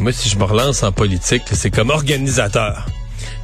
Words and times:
Moi, 0.00 0.12
si 0.12 0.30
je 0.30 0.38
me 0.38 0.44
relance 0.44 0.82
en 0.82 0.92
politique, 0.92 1.42
c'est 1.52 1.70
comme 1.70 1.90
organisateur. 1.90 2.86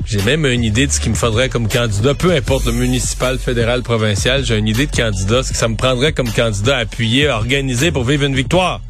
J'ai 0.06 0.22
même 0.22 0.46
une 0.46 0.64
idée 0.64 0.86
de 0.86 0.92
ce 0.92 1.00
qu'il 1.00 1.10
me 1.10 1.14
faudrait 1.14 1.50
comme 1.50 1.68
candidat, 1.68 2.14
peu 2.14 2.32
importe 2.32 2.64
le 2.64 2.72
municipal, 2.72 3.38
fédéral, 3.38 3.82
provincial, 3.82 4.42
j'ai 4.42 4.56
une 4.56 4.66
idée 4.66 4.86
de 4.86 4.96
candidat, 4.96 5.42
ce 5.42 5.52
que 5.52 5.58
ça 5.58 5.68
me 5.68 5.76
prendrait 5.76 6.14
comme 6.14 6.32
candidat 6.32 6.78
appuyé, 6.78 7.28
organisé 7.28 7.92
pour 7.92 8.04
vivre 8.04 8.24
une 8.24 8.34
victoire. 8.34 8.80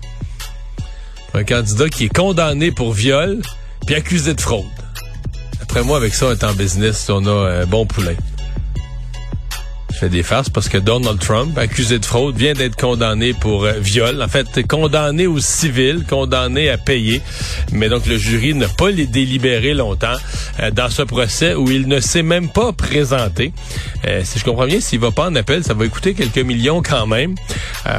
Un 1.35 1.43
candidat 1.43 1.89
qui 1.89 2.05
est 2.05 2.15
condamné 2.15 2.71
pour 2.71 2.93
viol, 2.93 3.43
puis 3.85 3.97
accusé 3.97 4.35
de 4.35 4.41
fraude. 4.41 4.65
Après 5.61 5.83
moi, 5.83 5.97
avec 5.97 6.15
ça, 6.15 6.27
on 6.27 6.33
est 6.33 6.45
en 6.45 6.53
business, 6.53 7.11
on 7.11 7.27
a 7.27 7.63
un 7.63 7.67
bon 7.67 7.85
poulain 7.85 8.15
fait 9.97 10.09
des 10.09 10.23
farces 10.23 10.51
parce 10.51 10.69
que 10.69 10.79
Donald 10.79 11.19
Trump, 11.19 11.57
accusé 11.59 11.99
de 11.99 12.05
fraude, 12.05 12.37
vient 12.37 12.53
d'être 12.53 12.77
condamné 12.77 13.33
pour 13.33 13.65
euh, 13.65 13.73
viol. 13.81 14.23
En 14.23 14.29
fait, 14.29 14.67
condamné 14.67 15.27
au 15.27 15.41
civil, 15.41 16.05
condamné 16.09 16.69
à 16.69 16.77
payer. 16.77 17.23
Mais 17.73 17.89
donc, 17.89 18.07
le 18.07 18.19
jury 18.19 18.55
n'a 18.55 18.69
pas 18.69 18.91
les 18.91 19.07
délibéré 19.07 19.75
longtemps 19.75 20.17
euh, 20.61 20.71
dans 20.71 20.91
ce 20.91 21.03
procès 21.03 21.55
où 21.55 21.71
il 21.71 21.89
ne 21.89 22.01
s'est 22.01 22.23
même 22.23 22.51
pas 22.51 22.73
présenté. 22.73 23.53
Euh, 24.07 24.21
si 24.25 24.39
je 24.39 24.45
comprends 24.45 24.67
bien, 24.67 24.81
s'il 24.81 25.01
va 25.01 25.11
pas 25.11 25.27
en 25.27 25.35
appel, 25.35 25.65
ça 25.65 25.75
va 25.75 25.89
coûter 25.89 26.15
quelques 26.15 26.39
millions 26.39 26.83
quand 26.83 27.07
même. 27.07 27.35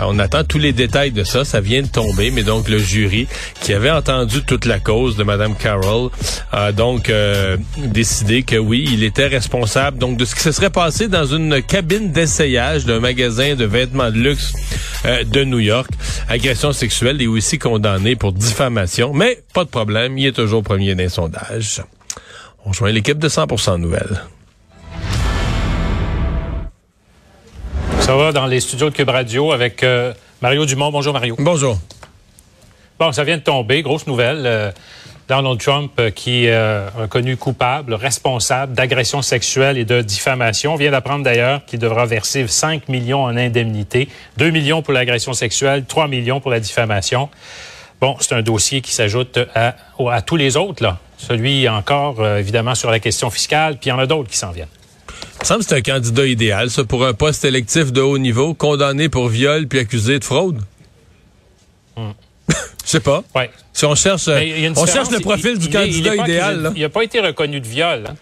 on 0.04 0.20
attend 0.20 0.44
tous 0.44 0.60
les 0.60 0.74
détails 0.74 1.12
de 1.12 1.24
ça. 1.24 1.46
Ça 1.46 1.62
vient 1.62 1.82
de 1.82 1.88
tomber. 1.88 2.32
Mais 2.32 2.44
donc, 2.44 2.70
le 2.70 2.78
jury, 2.78 3.28
qui 3.62 3.74
avait 3.74 3.92
entendu 3.92 4.44
toute 4.44 4.66
la 4.66 4.80
cause 4.80 5.16
de 5.16 5.24
Mme 5.24 5.56
Carroll, 5.56 6.12
a 6.52 6.72
donc 6.72 7.12
décidé 7.78 8.44
que 8.44 8.56
oui, 8.56 8.88
il 8.92 9.04
était 9.04 9.28
responsable 9.28 9.98
donc 9.98 10.18
de 10.18 10.26
ce 10.26 10.36
qui 10.36 10.42
se 10.42 10.52
serait 10.52 10.70
passé 10.70 11.08
dans 11.08 11.26
une 11.26 11.62
cabine 11.62 11.87
d'essayage 11.88 12.86
d'un 12.86 13.00
magasin 13.00 13.56
de 13.56 13.66
vêtements 13.66 14.12
de 14.12 14.18
luxe 14.18 14.54
euh, 15.06 15.24
de 15.24 15.44
New 15.44 15.60
York. 15.60 15.90
Agression 16.28 16.74
sexuelle 16.74 17.22
et 17.22 17.28
aussi 17.28 17.58
condamné 17.58 18.16
pour 18.16 18.34
diffamation. 18.34 19.14
Mais 19.14 19.42
pas 19.54 19.64
de 19.64 19.70
problème, 19.70 20.18
il 20.18 20.28
est 20.28 20.32
toujours 20.34 20.64
premier 20.64 20.96
d'un 20.96 21.08
sondage. 21.08 21.82
On 22.66 22.74
joint 22.74 22.92
l'équipe 22.92 23.18
de 23.18 23.30
100% 23.30 23.78
Nouvelles. 23.78 24.22
Ça 28.02 28.16
va 28.16 28.32
dans 28.32 28.46
les 28.46 28.60
studios 28.60 28.90
de 28.90 28.96
Cube 28.96 29.10
Radio 29.10 29.52
avec 29.54 29.84
euh, 29.84 30.14
Mario 30.42 30.66
Dumont. 30.66 30.92
Bonjour 30.92 31.14
Mario. 31.14 31.36
Bonjour. 31.40 31.80
Bon, 33.00 33.12
ça 33.12 33.24
vient 33.24 33.38
de 33.38 33.44
tomber, 33.44 33.82
grosse 33.82 34.08
nouvelle. 34.08 34.44
Euh, 34.46 34.72
Donald 35.28 35.60
Trump, 35.60 35.92
euh, 36.00 36.10
qui 36.10 36.46
est 36.46 36.54
euh, 36.54 36.90
reconnu 36.96 37.36
coupable, 37.36 37.94
responsable 37.94 38.74
d'agression 38.74 39.22
sexuelle 39.22 39.78
et 39.78 39.84
de 39.84 40.02
diffamation, 40.02 40.76
vient 40.76 40.92
d'apprendre 40.92 41.24
d'ailleurs 41.24 41.66
qu'il 41.66 41.80
devra 41.80 42.06
verser 42.06 42.48
5 42.48 42.88
millions 42.88 43.24
en 43.24 43.36
indemnité, 43.36 44.08
2 44.38 44.50
millions 44.52 44.82
pour 44.82 44.94
l'agression 44.94 45.34
sexuelle, 45.34 45.84
3 45.86 46.08
millions 46.08 46.40
pour 46.40 46.52
la 46.52 46.62
diffamation. 46.62 47.30
Bon, 48.00 48.16
c'est 48.20 48.36
un 48.36 48.42
dossier 48.42 48.82
qui 48.82 48.92
s'ajoute 48.94 49.40
à, 49.54 49.76
à, 50.10 50.22
tous 50.22 50.38
les 50.38 50.56
autres, 50.56 50.84
là. 50.84 51.00
Celui 51.18 51.68
encore, 51.68 52.22
euh, 52.22 52.38
évidemment, 52.38 52.76
sur 52.76 52.92
la 52.92 53.00
question 53.00 53.30
fiscale, 53.30 53.78
puis 53.80 53.88
il 53.88 53.90
y 53.90 53.92
en 53.92 54.00
a 54.00 54.06
d'autres 54.06 54.30
qui 54.30 54.38
s'en 54.38 54.52
viennent. 54.52 54.68
Il 55.10 55.40
me 55.42 55.46
semble 55.46 55.60
que 55.62 55.70
c'est 55.70 55.76
un 55.76 55.82
candidat 55.82 56.26
idéal, 56.26 56.70
ça, 56.70 56.84
pour 56.84 57.06
un 57.06 57.14
poste 57.14 57.44
électif 57.44 57.92
de 57.92 58.02
haut 58.02 58.20
niveau, 58.20 58.54
condamné 58.54 59.10
pour 59.10 59.28
viol 59.28 59.68
puis 59.68 59.80
accusé 59.80 60.20
de 60.20 60.24
fraude. 60.24 60.62
Hmm. 61.96 62.12
Je 62.50 62.92
sais 62.92 63.00
pas. 63.00 63.24
Ouais. 63.36 63.50
Si 63.74 63.86
on 63.86 63.96
cherche, 63.96 64.28
on 64.28 64.86
cherche 64.86 65.12
le 65.12 65.20
profil 65.20 65.58
du 65.58 65.70
candidat 65.70 66.16
idéal. 66.16 66.72
Il 66.76 66.82
n'a 66.82 66.90
pas 66.90 67.04
été 67.04 67.20
reconnu 67.20 67.60
de 67.60 67.68
viol. 67.68 68.04
Hein? 68.08 68.16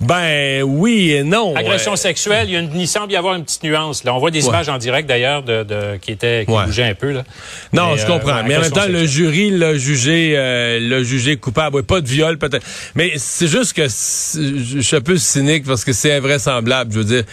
Ben 0.00 0.62
oui 0.62 1.12
et 1.12 1.22
non. 1.22 1.54
Agression 1.56 1.96
sexuelle, 1.96 2.48
il, 2.48 2.52
y 2.52 2.56
a 2.56 2.60
une, 2.60 2.78
il 2.78 2.88
semble 2.88 3.12
y 3.12 3.16
avoir 3.16 3.34
une 3.34 3.44
petite 3.44 3.62
nuance. 3.62 4.04
Là. 4.04 4.14
On 4.14 4.18
voit 4.18 4.30
des 4.30 4.44
images 4.44 4.68
en 4.68 4.76
direct 4.76 5.08
d'ailleurs 5.08 5.42
de, 5.42 5.62
de, 5.62 5.96
qui 5.96 6.12
étaient 6.12 6.44
qui 6.44 6.52
bougeaient 6.52 6.90
un 6.90 6.94
peu. 6.94 7.12
Là. 7.12 7.24
Non, 7.72 7.96
je 7.96 8.06
comprends. 8.06 8.38
Euh, 8.38 8.42
mais 8.46 8.56
en 8.56 8.60
même 8.60 8.70
temps, 8.70 8.88
le 8.88 9.06
jury 9.06 9.50
l'a 9.50 9.76
jugé, 9.78 10.34
euh, 10.36 10.78
l'a 10.80 11.02
jugé 11.02 11.36
coupable. 11.36 11.82
pas 11.84 12.00
de 12.00 12.08
viol 12.08 12.38
peut-être. 12.38 12.66
Mais 12.94 13.12
c'est 13.16 13.46
juste 13.46 13.72
que 13.72 13.84
je 13.84 14.80
suis 14.80 14.96
un 14.96 15.00
peu 15.00 15.16
cynique 15.16 15.64
parce 15.64 15.84
que 15.84 15.92
c'est 15.92 16.12
invraisemblable. 16.12 16.92
Je 16.92 16.98
veux 16.98 17.04
dire, 17.04 17.24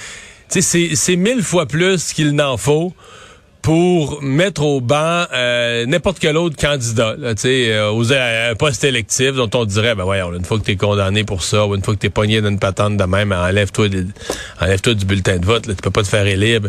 c'est 0.47 1.15
mille 1.15 1.41
fois 1.43 1.65
plus 1.65 2.13
qu'il 2.13 2.31
n'en 2.35 2.57
faut 2.57 2.93
pour 3.61 4.21
mettre 4.23 4.63
au 4.63 4.81
banc 4.81 5.25
euh, 5.33 5.85
n'importe 5.85 6.19
quel 6.19 6.35
autre 6.37 6.55
candidat, 6.55 7.15
tu 7.15 7.25
sais, 7.37 7.71
euh, 7.71 7.91
aux 7.91 8.11
un 8.11 8.55
poste 8.55 8.83
électif 8.83 9.33
dont 9.33 9.49
on 9.53 9.65
dirait, 9.65 9.93
ben 9.95 10.03
voyons, 10.03 10.33
une 10.33 10.43
fois 10.43 10.57
que 10.59 10.63
tu 10.63 10.71
es 10.71 10.75
condamné 10.75 11.23
pour 11.23 11.43
ça, 11.43 11.65
ou 11.65 11.75
une 11.75 11.83
fois 11.83 11.93
que 11.93 11.99
tu 11.99 12.07
es 12.07 12.09
pogné 12.09 12.41
d'une 12.41 12.59
patente 12.59 12.97
de 12.97 13.03
même, 13.03 13.31
enlève-toi 13.31 13.87
enlève-toi 14.59 14.93
du 14.95 15.05
bulletin 15.05 15.37
de 15.37 15.45
vote, 15.45 15.67
là, 15.67 15.75
tu 15.75 15.81
peux 15.81 15.91
pas 15.91 16.03
te 16.03 16.07
faire 16.07 16.25
élire. 16.25 16.61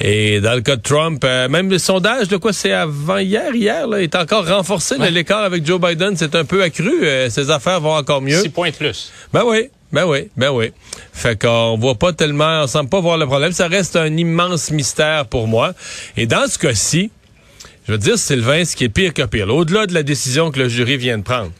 Et 0.00 0.40
dans 0.40 0.54
le 0.54 0.60
cas 0.60 0.76
de 0.76 0.82
Trump, 0.82 1.22
euh, 1.24 1.48
même 1.48 1.70
le 1.70 1.78
sondage 1.78 2.28
de 2.28 2.36
quoi 2.36 2.52
c'est 2.52 2.72
avant 2.72 3.18
hier, 3.18 3.54
hier, 3.54 3.86
là, 3.86 4.02
est 4.02 4.14
encore 4.14 4.46
renforcé. 4.46 4.96
L'écart 5.10 5.44
avec 5.44 5.66
Joe 5.66 5.80
Biden, 5.80 6.16
c'est 6.16 6.34
un 6.34 6.44
peu 6.44 6.62
accru. 6.62 7.06
ses 7.28 7.50
affaires 7.50 7.80
vont 7.80 7.94
encore 7.94 8.20
mieux. 8.20 8.40
Six 8.40 8.48
points 8.48 8.70
de 8.70 8.74
plus. 8.74 9.12
Ben 9.32 9.42
oui. 9.46 9.68
Ben 9.94 10.04
oui, 10.06 10.28
ben 10.36 10.50
oui. 10.50 10.72
Fait 11.12 11.40
qu'on 11.40 11.78
voit 11.78 11.94
pas 11.94 12.12
tellement, 12.12 12.64
on 12.64 12.66
semble 12.66 12.90
pas 12.90 13.00
voir 13.00 13.16
le 13.16 13.26
problème. 13.26 13.52
Ça 13.52 13.68
reste 13.68 13.94
un 13.94 14.16
immense 14.16 14.70
mystère 14.70 15.26
pour 15.26 15.46
moi. 15.46 15.72
Et 16.16 16.26
dans 16.26 16.48
ce 16.48 16.58
cas-ci, 16.58 17.10
je 17.86 17.92
veux 17.92 17.98
dire, 17.98 18.18
Sylvain, 18.18 18.64
ce 18.64 18.74
qui 18.74 18.84
est 18.84 18.88
pire 18.88 19.14
que 19.14 19.22
pire, 19.22 19.48
au-delà 19.54 19.86
de 19.86 19.94
la 19.94 20.02
décision 20.02 20.50
que 20.50 20.58
le 20.58 20.68
jury 20.68 20.96
vient 20.96 21.18
de 21.18 21.22
prendre, 21.22 21.52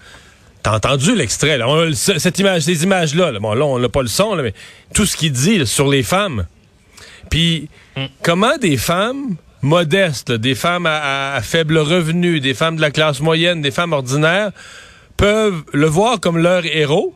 T'as 0.64 0.76
entendu 0.76 1.14
l'extrait, 1.14 1.58
là. 1.58 1.66
cette 1.92 2.38
image, 2.38 2.62
ces 2.62 2.84
images-là, 2.84 3.38
bon, 3.38 3.52
là, 3.52 3.66
on 3.66 3.78
n'a 3.78 3.90
pas 3.90 4.00
le 4.00 4.08
son, 4.08 4.34
mais 4.36 4.54
tout 4.94 5.04
ce 5.04 5.14
qu'il 5.14 5.30
dit 5.30 5.66
sur 5.66 5.86
les 5.88 6.02
femmes. 6.02 6.46
Puis, 7.28 7.68
mm. 7.98 8.04
comment 8.22 8.56
des 8.56 8.78
femmes 8.78 9.36
modestes, 9.60 10.32
des 10.32 10.54
femmes 10.54 10.86
à, 10.86 11.38
faible 11.42 11.76
revenu, 11.76 12.40
des 12.40 12.54
femmes 12.54 12.76
de 12.76 12.80
la 12.80 12.90
classe 12.90 13.20
moyenne, 13.20 13.60
des 13.60 13.70
femmes 13.70 13.92
ordinaires, 13.92 14.52
peuvent 15.18 15.64
le 15.74 15.86
voir 15.86 16.18
comme 16.18 16.38
leur 16.38 16.64
héros, 16.64 17.14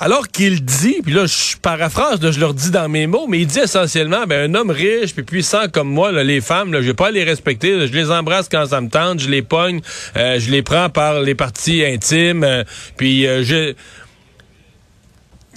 alors 0.00 0.28
qu'il 0.28 0.64
dit, 0.64 0.96
puis 1.04 1.14
là, 1.14 1.26
je 1.26 1.56
paraphrase, 1.56 2.18
je 2.20 2.40
leur 2.40 2.52
dis 2.52 2.70
dans 2.70 2.88
mes 2.88 3.06
mots, 3.06 3.26
mais 3.28 3.40
il 3.40 3.46
dit 3.46 3.60
essentiellement, 3.60 4.26
ben, 4.26 4.50
un 4.50 4.54
homme 4.54 4.70
riche 4.70 5.14
puis 5.14 5.22
puissant 5.22 5.68
comme 5.72 5.88
moi, 5.88 6.10
les 6.10 6.40
femmes, 6.40 6.72
là, 6.72 6.80
je 6.82 6.86
vais 6.86 6.94
pas 6.94 7.10
les 7.10 7.22
respecter. 7.22 7.86
je 7.86 7.92
les 7.92 8.10
embrasse 8.10 8.48
quand 8.48 8.66
ça 8.66 8.80
me 8.80 8.88
tente, 8.88 9.20
je 9.20 9.28
les 9.28 9.42
pogne, 9.42 9.80
euh, 10.16 10.38
je 10.40 10.50
les 10.50 10.62
prends 10.62 10.90
par 10.90 11.20
les 11.20 11.34
parties 11.34 11.84
intimes, 11.84 12.44
euh, 12.44 12.64
puis 12.96 13.26
euh, 13.26 13.44
je... 13.44 13.74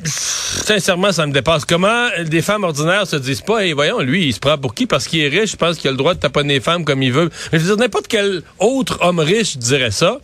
Sincèrement, 0.04 1.12
ça 1.12 1.26
me 1.26 1.34
dépasse. 1.34 1.66
Comment 1.66 2.08
des 2.24 2.44
femmes 2.44 2.64
ordinaires 2.64 3.08
se 3.08 3.16
disent 3.16 3.42
pas, 3.42 3.66
et 3.66 3.74
voyons, 3.74 4.00
lui, 4.00 4.28
il 4.28 4.34
se 4.34 4.40
prend 4.40 4.56
pour 4.56 4.76
qui? 4.76 4.86
Parce 4.86 5.08
qu'il 5.08 5.22
est 5.22 5.28
riche, 5.28 5.54
je 5.54 5.58
pense 5.58 5.78
qu'il 5.78 5.88
a 5.88 5.92
le 5.92 5.98
droit 5.98 6.14
de 6.14 6.20
taponner 6.20 6.56
les 6.56 6.60
femmes 6.60 6.86
comme 6.86 7.02
il 7.02 7.12
veut. 7.12 7.32
je 7.52 7.58
veux 7.58 7.64
dire, 7.66 7.78
n'importe 7.78 8.08
quel 8.08 8.44
autre 8.60 9.00
homme 9.02 9.20
riche 9.20 9.58
dirait 9.58 9.90
ça. 9.90 10.20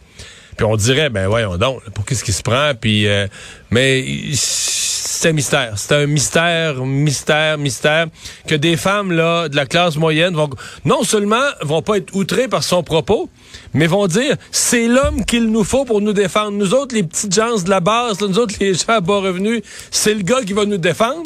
Puis 0.56 0.66
on 0.66 0.76
dirait, 0.76 1.10
ben 1.10 1.28
voyons 1.28 1.58
donc, 1.58 1.82
pour 1.92 2.06
qu'est-ce 2.06 2.24
qui 2.24 2.34
se 2.34 2.44
prend, 2.44 2.74
puis 2.80 3.08
euh, 3.08 3.28
mais 3.72 4.06
c'est 4.34 5.30
un 5.30 5.34
mystère, 5.34 5.74
c'est 5.78 5.96
un 5.96 6.06
mystère, 6.06 6.86
mystère, 6.86 7.58
mystère 7.58 8.08
que 8.48 8.56
des 8.56 8.78
femmes 8.78 9.12
là 9.12 9.50
de 9.50 9.56
la 9.56 9.66
classe 9.66 9.96
moyenne 9.96 10.36
vont 10.36 10.50
non 10.86 11.04
seulement 11.04 11.46
vont 11.62 11.82
pas 11.82 11.98
être 11.98 12.16
outrées 12.16 12.48
par 12.48 12.64
son 12.64 12.84
propos, 12.84 13.30
mais 13.74 13.88
vont 13.88 14.08
dire 14.08 14.36
c'est 14.52 14.88
l'homme 14.88 15.26
qu'il 15.26 15.50
nous 15.50 15.64
faut 15.64 15.86
pour 15.86 16.02
nous 16.02 16.14
défendre. 16.14 16.52
Nous 16.52 16.74
autres, 16.74 16.96
les 16.96 17.04
petites 17.04 17.34
gens 17.34 17.62
de 17.62 17.70
la 17.70 17.80
base, 17.80 18.20
nous 18.22 18.38
autres 18.38 18.56
les 18.60 18.74
gens 18.74 18.90
à 18.90 19.02
bas 19.02 19.20
revenus, 19.20 19.62
c'est 19.92 20.14
le 20.14 20.24
gars 20.24 20.42
qui 20.46 20.54
va 20.54 20.66
nous 20.66 20.78
défendre, 20.78 21.24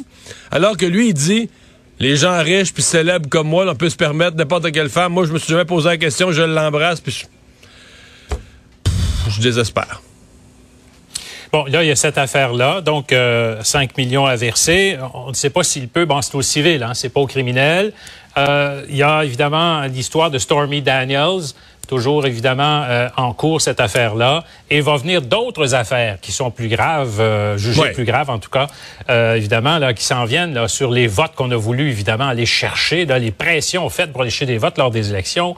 alors 0.51 0.77
que 0.77 0.85
lui 0.85 1.09
il 1.09 1.13
dit 1.13 1.49
les 1.99 2.15
gens 2.15 2.37
riches 2.43 2.73
puis 2.73 2.83
célèbres 2.83 3.27
comme 3.29 3.47
moi, 3.47 3.65
on 3.67 3.75
peut 3.75 3.89
se 3.89 3.95
permettre 3.95 4.37
n'importe 4.37 4.71
quelle 4.71 4.89
femme. 4.89 5.13
Moi, 5.13 5.25
je 5.25 5.33
me 5.33 5.39
suis 5.39 5.49
jamais 5.49 5.65
posé 5.65 5.89
la 5.89 5.97
question, 5.97 6.31
je 6.31 6.43
l'embrasse 6.43 7.01
puis 7.01 7.25
je 9.29 9.41
désespère. 9.41 10.01
Bon, 11.51 11.63
là, 11.65 11.83
il 11.83 11.87
y 11.87 11.91
a 11.91 11.95
cette 11.95 12.17
affaire-là. 12.17 12.81
Donc, 12.81 13.07
5 13.09 13.13
euh, 13.13 13.57
millions 13.97 14.25
à 14.25 14.35
verser. 14.35 14.97
On 15.13 15.29
ne 15.29 15.33
sait 15.33 15.49
pas 15.49 15.63
s'il 15.63 15.87
peut. 15.87 16.05
Bon, 16.05 16.21
c'est 16.21 16.35
au 16.35 16.41
civil, 16.41 16.83
hein, 16.83 16.93
c'est 16.93 17.09
pas 17.09 17.21
au 17.21 17.27
criminel. 17.27 17.93
Euh, 18.37 18.83
il 18.89 18.97
y 18.97 19.03
a 19.03 19.23
évidemment 19.23 19.81
l'histoire 19.83 20.29
de 20.29 20.37
Stormy 20.37 20.81
Daniels, 20.81 21.53
toujours 21.87 22.27
évidemment 22.27 22.83
euh, 22.83 23.07
en 23.15 23.33
cours 23.33 23.61
cette 23.61 23.79
affaire-là. 23.79 24.43
Et 24.69 24.81
va 24.81 24.97
venir 24.97 25.21
d'autres 25.21 25.73
affaires 25.73 26.19
qui 26.21 26.33
sont 26.33 26.51
plus 26.51 26.67
graves, 26.67 27.23
jugées 27.57 27.91
plus 27.93 28.05
graves 28.05 28.29
en 28.29 28.39
tout 28.39 28.49
cas, 28.49 28.67
évidemment, 29.35 29.79
là, 29.79 29.93
qui 29.93 30.03
s'en 30.03 30.25
viennent 30.25 30.53
là, 30.53 30.67
sur 30.67 30.91
les 30.91 31.07
votes 31.07 31.33
qu'on 31.35 31.51
a 31.51 31.55
voulu 31.55 31.89
évidemment 31.89 32.27
aller 32.27 32.45
chercher, 32.45 33.05
là, 33.05 33.19
les 33.19 33.31
pressions 33.31 33.89
faites 33.89 34.11
pour 34.11 34.21
aller 34.21 34.29
chercher 34.29 34.45
des 34.45 34.57
votes 34.57 34.77
lors 34.77 34.91
des 34.91 35.09
élections. 35.11 35.55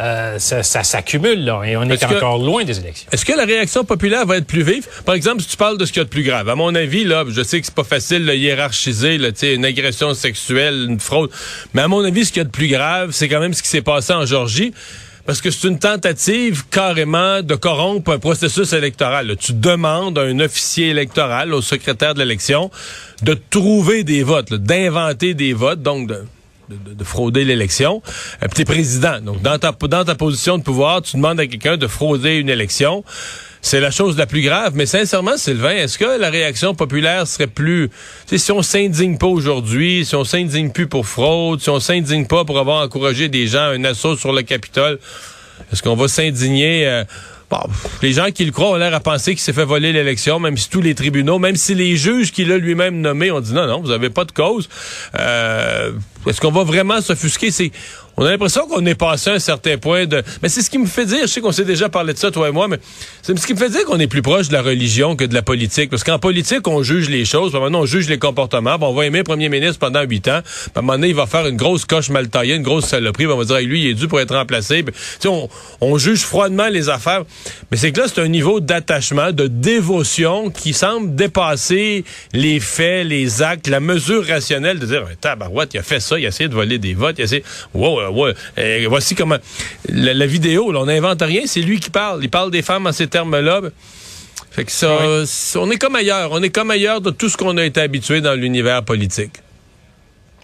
Euh, 0.00 0.38
ça, 0.38 0.62
s'accumule 0.62 1.44
là 1.44 1.62
et 1.64 1.76
on 1.76 1.82
est, 1.82 2.02
encore 2.04 2.38
loin 2.38 2.64
des 2.64 2.78
élections. 2.78 3.08
Est-ce 3.12 3.24
que 3.24 3.32
la 3.32 3.44
réaction 3.44 3.84
populaire 3.84 4.24
va 4.24 4.38
être 4.38 4.46
plus 4.46 4.62
vive? 4.62 4.86
Par 5.04 5.14
exemple, 5.14 5.42
si 5.42 5.48
tu 5.48 5.56
parles 5.56 5.76
de 5.76 5.84
ce 5.84 5.92
qu'il 5.92 6.00
y 6.00 6.02
a 6.02 6.04
de 6.04 6.10
plus 6.10 6.22
grave, 6.22 6.48
à 6.48 6.54
mon 6.54 6.74
avis, 6.74 7.04
là, 7.04 7.24
je 7.28 7.42
sais 7.42 7.60
que 7.60 7.66
c'est 7.66 7.74
pas 7.74 7.84
facile 7.84 8.24
de 8.24 8.32
hiérarchiser 8.32 9.18
là, 9.18 9.28
une 9.42 9.64
agression 9.64 10.14
sexuelle, 10.14 10.86
une 10.88 11.00
fraude, 11.00 11.30
mais 11.74 11.82
à 11.82 11.88
mon 11.88 12.02
avis, 12.02 12.24
ce 12.24 12.32
qu'il 12.32 12.40
y 12.40 12.42
a 12.42 12.44
de 12.44 12.50
plus 12.50 12.68
grave, 12.68 13.10
c'est 13.12 13.28
quand 13.28 13.40
même 13.40 13.52
ce 13.52 13.62
qui 13.62 13.68
s'est 13.68 13.82
passé 13.82 14.12
en 14.12 14.24
Georgie 14.24 14.72
parce 15.26 15.40
que 15.40 15.50
c'est 15.50 15.68
une 15.68 15.78
tentative 15.78 16.64
carrément 16.70 17.42
de 17.42 17.54
corrompre 17.54 18.10
un 18.12 18.18
processus 18.18 18.72
électoral. 18.72 19.36
Tu 19.38 19.52
demandes 19.52 20.18
à 20.18 20.22
un 20.22 20.40
officier 20.40 20.88
électoral, 20.88 21.52
au 21.52 21.62
secrétaire 21.62 22.14
de 22.14 22.20
l'élection, 22.20 22.70
de 23.22 23.38
trouver 23.50 24.02
des 24.02 24.22
votes, 24.22 24.54
d'inventer 24.54 25.34
des 25.34 25.52
votes, 25.52 25.82
donc 25.82 26.08
de 26.08 26.24
de, 26.70 27.04
frauder 27.04 27.44
l'élection. 27.44 28.02
Euh, 28.42 28.46
puis 28.54 28.64
président. 28.64 29.20
Donc, 29.20 29.42
dans 29.42 29.58
ta, 29.58 29.72
dans 29.72 30.04
ta 30.04 30.14
position 30.14 30.58
de 30.58 30.62
pouvoir, 30.62 31.02
tu 31.02 31.16
demandes 31.16 31.40
à 31.40 31.46
quelqu'un 31.46 31.76
de 31.76 31.86
frauder 31.86 32.36
une 32.36 32.48
élection. 32.48 33.04
C'est 33.62 33.80
la 33.80 33.90
chose 33.90 34.16
la 34.16 34.26
plus 34.26 34.42
grave. 34.42 34.72
Mais 34.74 34.86
sincèrement, 34.86 35.36
Sylvain, 35.36 35.74
est-ce 35.74 35.98
que 35.98 36.18
la 36.18 36.30
réaction 36.30 36.74
populaire 36.74 37.26
serait 37.26 37.46
plus... 37.46 37.90
si 38.26 38.52
on 38.52 38.62
s'indigne 38.62 39.18
pas 39.18 39.26
aujourd'hui, 39.26 40.04
si 40.04 40.14
on 40.14 40.24
s'indigne 40.24 40.70
plus 40.70 40.86
pour 40.86 41.06
fraude, 41.06 41.60
si 41.60 41.68
on 41.68 41.80
s'indigne 41.80 42.26
pas 42.26 42.44
pour 42.44 42.58
avoir 42.58 42.82
encouragé 42.82 43.28
des 43.28 43.46
gens 43.46 43.64
à 43.64 43.70
un 43.70 43.84
assaut 43.84 44.16
sur 44.16 44.32
le 44.32 44.42
Capitole, 44.42 44.98
est-ce 45.72 45.82
qu'on 45.82 45.96
va 45.96 46.08
s'indigner... 46.08 46.86
Euh, 46.86 47.04
Les 48.02 48.12
gens 48.12 48.30
qui 48.30 48.44
le 48.44 48.52
croient 48.52 48.70
ont 48.70 48.76
l'air 48.76 48.94
à 48.94 49.00
penser 49.00 49.32
qu'il 49.32 49.40
s'est 49.40 49.52
fait 49.52 49.64
voler 49.64 49.92
l'élection, 49.92 50.38
même 50.38 50.56
si 50.56 50.68
tous 50.68 50.80
les 50.80 50.94
tribunaux, 50.94 51.38
même 51.38 51.56
si 51.56 51.74
les 51.74 51.96
juges 51.96 52.32
qu'il 52.32 52.52
a 52.52 52.58
lui-même 52.58 53.00
nommés 53.00 53.30
ont 53.30 53.40
dit 53.40 53.52
non, 53.52 53.66
non, 53.66 53.80
vous 53.80 53.90
avez 53.90 54.10
pas 54.10 54.24
de 54.24 54.32
cause. 54.32 54.68
Euh, 55.18 55.92
est-ce 56.26 56.40
qu'on 56.40 56.52
va 56.52 56.64
vraiment 56.64 57.00
s'offusquer? 57.00 57.50
C'est, 57.50 57.72
on 58.20 58.26
a 58.26 58.30
l'impression 58.32 58.66
qu'on 58.66 58.84
est 58.84 58.94
passé 58.94 59.30
à 59.30 59.32
un 59.32 59.38
certain 59.38 59.78
point 59.78 60.04
de... 60.04 60.22
Mais 60.42 60.50
c'est 60.50 60.60
ce 60.60 60.68
qui 60.68 60.76
me 60.76 60.84
fait 60.84 61.06
dire, 61.06 61.22
je 61.22 61.26
sais 61.26 61.40
qu'on 61.40 61.52
s'est 61.52 61.64
déjà 61.64 61.88
parlé 61.88 62.12
de 62.12 62.18
ça, 62.18 62.30
toi 62.30 62.50
et 62.50 62.52
moi, 62.52 62.68
mais 62.68 62.78
c'est 63.22 63.36
ce 63.38 63.46
qui 63.46 63.54
me 63.54 63.58
fait 63.58 63.70
dire 63.70 63.82
qu'on 63.86 63.98
est 63.98 64.08
plus 64.08 64.20
proche 64.20 64.48
de 64.48 64.52
la 64.52 64.60
religion 64.60 65.16
que 65.16 65.24
de 65.24 65.32
la 65.32 65.40
politique. 65.40 65.88
Parce 65.88 66.04
qu'en 66.04 66.18
politique, 66.18 66.68
on 66.68 66.82
juge 66.82 67.08
les 67.08 67.24
choses, 67.24 67.54
maintenant 67.54 67.80
on 67.80 67.86
juge 67.86 68.10
les 68.10 68.18
comportements. 68.18 68.76
Bon, 68.76 68.88
on 68.88 68.92
va 68.92 69.06
aimer 69.06 69.18
le 69.18 69.24
premier 69.24 69.48
ministre 69.48 69.78
pendant 69.78 70.02
huit 70.02 70.28
ans, 70.28 70.42
puis 70.44 70.70
à 70.74 70.80
un 70.80 70.82
moment 70.82 70.92
donné, 70.98 71.08
il 71.08 71.14
va 71.14 71.24
faire 71.24 71.46
une 71.46 71.56
grosse 71.56 71.86
coche 71.86 72.10
mal 72.10 72.28
taillée, 72.28 72.56
une 72.56 72.62
grosse 72.62 72.88
saloperie, 72.88 73.26
on 73.26 73.38
va 73.38 73.44
dire, 73.44 73.66
lui, 73.66 73.84
il 73.84 73.86
est 73.88 73.94
dû 73.94 74.06
pour 74.06 74.20
être 74.20 74.36
remplacé. 74.36 74.84
on, 75.24 75.48
on 75.80 75.96
juge 75.96 76.20
froidement 76.20 76.68
les 76.68 76.90
affaires. 76.90 77.22
Mais 77.70 77.78
c'est 77.78 77.90
que 77.90 78.00
là, 78.00 78.06
c'est 78.06 78.20
un 78.20 78.28
niveau 78.28 78.60
d'attachement, 78.60 79.32
de 79.32 79.46
dévotion 79.46 80.50
qui 80.50 80.74
semble 80.74 81.14
dépasser 81.14 82.04
les 82.34 82.60
faits, 82.60 83.06
les 83.06 83.40
actes, 83.40 83.66
la 83.66 83.80
mesure 83.80 84.26
rationnelle 84.26 84.78
de 84.78 84.84
dire, 84.84 85.06
tabarouette, 85.22 85.72
il 85.72 85.78
a 85.78 85.82
fait 85.82 86.00
ça, 86.00 86.18
il 86.18 86.26
a 86.26 86.28
essayé 86.28 86.50
de 86.50 86.54
voler 86.54 86.76
des 86.76 86.92
votes, 86.92 87.16
il 87.16 87.22
a 87.22 87.24
essayé... 87.24 87.44
Wow, 87.72 88.09
ouais, 88.10 88.34
euh, 88.58 88.86
voici 88.88 89.14
comment 89.14 89.36
la, 89.88 90.26
vidéo, 90.26 90.72
là, 90.72 90.80
on 90.80 90.86
n'invente 90.86 91.22
rien, 91.22 91.42
c'est 91.46 91.60
lui 91.60 91.80
qui 91.80 91.90
parle. 91.90 92.22
Il 92.22 92.30
parle 92.30 92.50
des 92.50 92.62
femmes 92.62 92.86
en 92.86 92.92
ces 92.92 93.06
termes-là. 93.06 93.60
Fait 94.50 94.64
que 94.64 94.72
ça, 94.72 94.98
on 95.56 95.70
est 95.70 95.78
comme 95.78 95.94
ailleurs. 95.94 96.30
On 96.32 96.42
est 96.42 96.50
comme 96.50 96.70
ailleurs 96.70 97.00
de 97.00 97.10
tout 97.10 97.28
ce 97.28 97.36
qu'on 97.36 97.56
a 97.56 97.64
été 97.64 97.80
habitué 97.80 98.20
dans 98.20 98.34
l'univers 98.34 98.84
politique. 98.84 99.34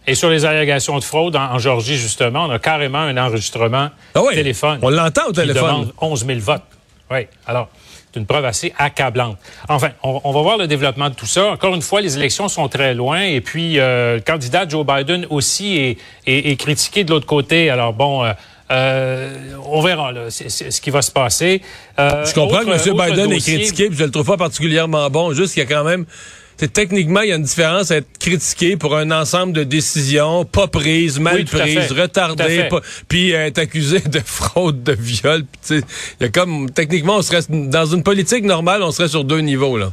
Et 0.06 0.14
sur 0.14 0.30
les 0.30 0.44
allégations 0.44 0.98
de 0.98 1.04
fraude 1.04 1.34
en, 1.34 1.58
Georgie, 1.58 1.96
justement, 1.96 2.44
on 2.46 2.50
a 2.50 2.60
carrément 2.60 3.00
un 3.00 3.16
enregistrement 3.16 3.90
ah 4.14 4.22
téléphone. 4.32 4.78
On 4.82 4.90
l'entend 4.90 5.26
au 5.28 5.32
téléphone. 5.32 5.90
11 6.00 6.26
000 6.26 6.38
votes. 6.38 6.62
Oui. 7.10 7.26
Alors, 7.46 7.68
une 8.16 8.26
preuve 8.26 8.44
assez 8.44 8.72
accablante. 8.78 9.38
Enfin, 9.68 9.90
on, 10.02 10.32
va 10.32 10.42
voir 10.42 10.58
le 10.58 10.66
développement 10.66 11.08
de 11.08 11.14
tout 11.14 11.26
ça. 11.26 11.52
Encore 11.52 11.74
une 11.74 11.82
fois, 11.82 12.00
les 12.00 12.16
élections 12.16 12.48
sont 12.48 12.68
très 12.68 12.94
loin 12.94 13.20
et 13.20 13.40
puis 13.40 13.78
euh, 13.78 14.16
le 14.16 14.20
candidat 14.20 14.66
Joe 14.68 14.84
Biden 14.86 15.26
aussi 15.30 15.96
est, 16.26 16.60
critiqué 16.60 17.04
de 17.04 17.10
l'autre 17.10 17.26
côté. 17.26 17.70
Alors 17.70 17.92
bon. 17.92 18.24
Euh, 18.24 18.32
euh, 18.72 19.54
on 19.64 19.80
verra 19.80 20.10
là, 20.10 20.22
ce 20.28 20.80
qui 20.80 20.90
va 20.90 21.00
se 21.00 21.12
passer. 21.12 21.62
je 21.96 22.34
comprends 22.34 22.64
que 22.64 22.88
M. 22.88 22.96
Biden 22.96 23.30
est 23.30 23.38
critiqué, 23.38 23.86
puis 23.86 23.96
je 23.96 24.02
le 24.02 24.10
trouve 24.10 24.26
pas 24.26 24.36
particulièrement 24.36 25.08
bon. 25.08 25.32
Juste 25.32 25.54
qu'il 25.54 25.62
y 25.62 25.66
a 25.66 25.68
quand 25.68 25.84
même 25.84 26.04
techniquement, 26.56 27.20
il 27.20 27.28
y 27.28 27.32
a 27.32 27.36
une 27.36 27.42
différence 27.42 27.90
à 27.90 27.96
être 27.96 28.18
critiqué 28.18 28.76
pour 28.76 28.96
un 28.96 29.10
ensemble 29.10 29.52
de 29.52 29.64
décisions 29.64 30.44
pas 30.44 30.66
prises, 30.66 31.18
mal 31.18 31.44
prises, 31.44 31.92
retardées, 31.92 32.68
puis 33.08 33.32
être 33.32 33.58
accusé 33.58 34.00
de 34.00 34.20
fraude, 34.24 34.82
de 34.82 34.92
viol. 34.92 35.44
Il 35.70 35.82
y 36.20 36.24
a 36.24 36.28
comme 36.28 36.70
techniquement, 36.70 37.16
on 37.16 37.22
serait 37.22 37.42
dans 37.48 37.86
une 37.86 38.02
politique 38.02 38.44
normale, 38.44 38.82
on 38.82 38.90
serait 38.90 39.08
sur 39.08 39.24
deux 39.24 39.40
niveaux 39.40 39.76
là. 39.76 39.92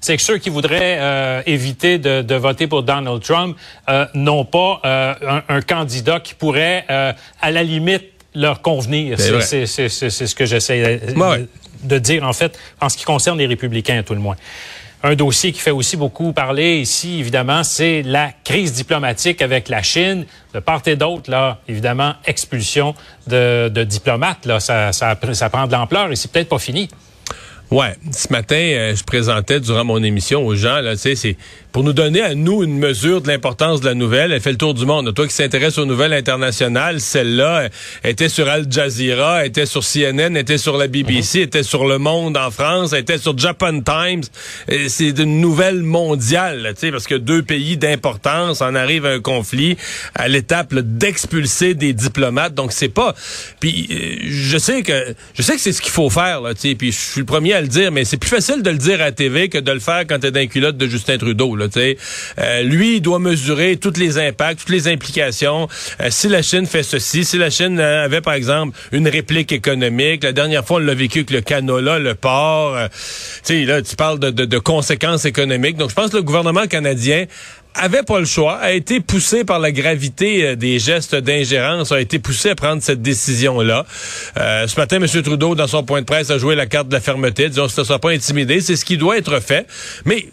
C'est 0.00 0.16
que 0.16 0.22
ceux 0.22 0.38
qui 0.38 0.50
voudraient 0.50 0.98
euh, 1.00 1.42
éviter 1.46 1.98
de, 1.98 2.34
voter 2.34 2.66
pour 2.66 2.82
Donald 2.82 3.20
Trump 3.22 3.56
euh, 3.88 4.06
n'ont 4.14 4.44
pas 4.44 4.80
euh, 4.84 5.40
un, 5.48 5.60
candidat 5.62 6.20
qui 6.20 6.34
pourrait, 6.34 6.84
à 6.88 7.50
la 7.50 7.62
limite, 7.62 8.04
leur 8.34 8.62
convenir. 8.62 9.18
C'est 9.18 9.66
ce 9.66 10.34
que 10.34 10.44
j'essaie 10.44 11.00
de 11.82 11.98
dire, 11.98 12.24
en 12.24 12.32
fait, 12.32 12.58
en 12.80 12.88
ce 12.88 12.96
qui 12.96 13.04
concerne 13.04 13.38
les 13.38 13.46
républicains, 13.46 13.98
à 13.98 14.02
tout 14.02 14.14
le 14.14 14.20
moins. 14.20 14.36
Un 15.06 15.14
dossier 15.14 15.52
qui 15.52 15.60
fait 15.60 15.70
aussi 15.70 15.96
beaucoup 15.96 16.32
parler 16.32 16.78
ici, 16.78 17.20
évidemment, 17.20 17.62
c'est 17.62 18.02
la 18.02 18.32
crise 18.42 18.72
diplomatique 18.72 19.40
avec 19.40 19.68
la 19.68 19.80
Chine. 19.80 20.26
De 20.52 20.58
part 20.58 20.82
et 20.86 20.96
d'autre, 20.96 21.30
là, 21.30 21.60
évidemment, 21.68 22.14
expulsion 22.24 22.92
de, 23.28 23.84
diplomates, 23.84 24.44
là, 24.46 24.58
ça, 24.58 24.90
prend 25.52 25.68
de 25.68 25.72
l'ampleur 25.72 26.10
et 26.10 26.16
c'est 26.16 26.32
peut-être 26.32 26.48
pas 26.48 26.58
fini. 26.58 26.88
Ouais, 27.70 27.94
ce 28.10 28.32
matin, 28.32 28.56
euh, 28.56 28.96
je 28.96 29.04
présentais 29.04 29.60
durant 29.60 29.84
mon 29.84 30.02
émission 30.02 30.44
aux 30.44 30.56
gens, 30.56 30.80
là, 30.80 30.96
tu 30.96 31.14
c'est 31.14 31.36
pour 31.76 31.84
nous 31.84 31.92
donner 31.92 32.22
à 32.22 32.34
nous 32.34 32.62
une 32.62 32.78
mesure 32.78 33.20
de 33.20 33.28
l'importance 33.28 33.82
de 33.82 33.86
la 33.86 33.92
nouvelle. 33.92 34.32
Elle 34.32 34.40
fait 34.40 34.52
le 34.52 34.56
tour 34.56 34.72
du 34.72 34.86
monde. 34.86 35.12
Toi 35.12 35.26
qui 35.26 35.34
s'intéresse 35.34 35.76
aux 35.76 35.84
nouvelles 35.84 36.14
internationales, 36.14 37.02
celle-là 37.02 37.68
était 38.02 38.30
sur 38.30 38.48
Al 38.48 38.64
Jazeera, 38.72 39.44
était 39.44 39.66
sur 39.66 39.82
CNN, 39.84 40.38
était 40.38 40.56
sur 40.56 40.78
la 40.78 40.86
BBC, 40.86 41.40
mhm. 41.40 41.44
était 41.44 41.62
sur 41.62 41.84
Le 41.84 41.98
Monde 41.98 42.38
en 42.38 42.50
France, 42.50 42.94
était 42.94 43.18
sur 43.18 43.36
Japan 43.36 43.82
Times. 43.82 44.22
C'est 44.88 45.18
une 45.18 45.42
nouvelle 45.42 45.82
mondiale, 45.82 46.72
tu 46.76 46.80
sais, 46.86 46.90
parce 46.90 47.06
que 47.06 47.14
deux 47.14 47.42
pays 47.42 47.76
d'importance 47.76 48.62
en 48.62 48.74
arrive 48.74 49.04
à 49.04 49.10
un 49.10 49.20
conflit 49.20 49.76
à 50.14 50.28
l'étape 50.28 50.74
d'expulser 50.74 51.74
des 51.74 51.92
diplomates. 51.92 52.54
Donc 52.54 52.72
c'est 52.72 52.88
pas. 52.88 53.14
Puis 53.60 53.86
euh, 53.90 54.24
je 54.24 54.56
sais 54.56 54.82
que 54.82 55.14
je 55.34 55.42
sais 55.42 55.56
que 55.56 55.60
c'est 55.60 55.72
ce 55.72 55.82
qu'il 55.82 55.92
faut 55.92 56.08
faire, 56.08 56.40
là, 56.40 56.54
tu 56.54 56.70
sais. 56.70 56.74
Puis 56.74 56.90
je 56.90 56.98
suis 56.98 57.20
le 57.20 57.26
premier 57.26 57.52
à 57.52 57.60
le 57.60 57.68
dire, 57.68 57.92
mais 57.92 58.06
c'est 58.06 58.16
plus 58.16 58.30
facile 58.30 58.62
de 58.62 58.70
le 58.70 58.78
dire 58.78 59.02
à 59.02 59.04
la 59.04 59.12
TV 59.12 59.50
que 59.50 59.58
de 59.58 59.72
le 59.72 59.80
faire 59.80 60.06
quand 60.08 60.20
t'es 60.20 60.30
dans 60.30 60.40
les 60.40 60.48
culotte 60.48 60.78
de 60.78 60.86
Justin 60.86 61.18
Trudeau. 61.18 61.54
Là. 61.54 61.65
Euh, 61.76 62.62
lui, 62.62 62.96
il 62.96 63.00
doit 63.00 63.18
mesurer 63.18 63.76
tous 63.76 63.98
les 63.98 64.18
impacts, 64.18 64.60
toutes 64.60 64.70
les 64.70 64.88
implications. 64.88 65.68
Euh, 66.00 66.08
si 66.10 66.28
la 66.28 66.42
Chine 66.42 66.66
fait 66.66 66.82
ceci, 66.82 67.24
si 67.24 67.38
la 67.38 67.50
Chine 67.50 67.78
euh, 67.78 68.04
avait, 68.04 68.20
par 68.20 68.34
exemple, 68.34 68.76
une 68.92 69.08
réplique 69.08 69.52
économique, 69.52 70.24
la 70.24 70.32
dernière 70.32 70.64
fois, 70.64 70.76
on 70.76 70.80
l'a 70.80 70.94
vécu 70.94 71.18
avec 71.18 71.30
le 71.30 71.40
canola, 71.40 71.98
le 71.98 72.14
port. 72.14 72.76
tu 72.88 72.98
sais, 73.42 73.64
là, 73.64 73.82
tu 73.82 73.96
parles 73.96 74.18
de, 74.18 74.58
conséquences 74.58 75.24
économiques. 75.24 75.76
Donc, 75.76 75.90
je 75.90 75.94
pense 75.94 76.10
que 76.10 76.16
le 76.16 76.22
gouvernement 76.22 76.66
canadien 76.66 77.26
avait 77.76 78.02
pas 78.02 78.18
le 78.18 78.24
choix, 78.24 78.56
a 78.56 78.72
été 78.72 79.00
poussé 79.00 79.44
par 79.44 79.58
la 79.58 79.70
gravité 79.70 80.44
euh, 80.44 80.56
des 80.56 80.78
gestes 80.78 81.14
d'ingérence, 81.14 81.92
a 81.92 82.00
été 82.00 82.18
poussé 82.18 82.50
à 82.50 82.54
prendre 82.54 82.82
cette 82.82 83.02
décision-là. 83.02 83.84
Euh, 84.38 84.66
ce 84.66 84.78
matin, 84.80 84.96
M. 84.96 85.22
Trudeau, 85.22 85.54
dans 85.54 85.66
son 85.66 85.82
point 85.82 86.00
de 86.00 86.06
presse, 86.06 86.30
a 86.30 86.38
joué 86.38 86.54
la 86.54 86.66
carte 86.66 86.88
de 86.88 86.94
la 86.94 87.00
fermeté, 87.00 87.48
disant 87.48 87.68
que 87.68 87.80
ne 87.80 87.84
sera 87.84 87.98
pas 87.98 88.10
intimidé. 88.10 88.60
C'est 88.60 88.76
ce 88.76 88.84
qui 88.84 88.96
doit 88.96 89.18
être 89.18 89.40
fait. 89.40 89.66
Mais 90.04 90.28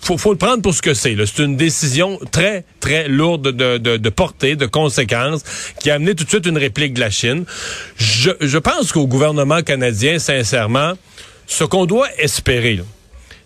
faut, 0.00 0.16
faut 0.18 0.32
le 0.32 0.38
prendre 0.38 0.62
pour 0.62 0.74
ce 0.74 0.82
que 0.82 0.94
c'est. 0.94 1.16
C'est 1.26 1.42
une 1.42 1.56
décision 1.56 2.18
très, 2.30 2.64
très 2.80 3.08
lourde 3.08 3.50
de, 3.50 3.78
de, 3.78 3.96
de, 3.96 4.08
portée, 4.10 4.56
de 4.56 4.66
conséquences, 4.66 5.42
qui 5.80 5.90
a 5.90 5.94
amené 5.94 6.14
tout 6.14 6.24
de 6.24 6.28
suite 6.28 6.46
une 6.46 6.58
réplique 6.58 6.94
de 6.94 7.00
la 7.00 7.10
Chine. 7.10 7.44
Je, 7.96 8.30
je 8.40 8.58
pense 8.58 8.92
qu'au 8.92 9.06
gouvernement 9.06 9.62
canadien, 9.62 10.18
sincèrement, 10.18 10.94
ce 11.46 11.64
qu'on 11.64 11.86
doit 11.86 12.08
espérer, 12.18 12.80